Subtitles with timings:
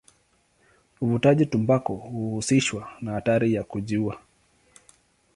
[1.01, 4.19] Uvutaji tumbaku huhusishwa na hatari ya kujiua.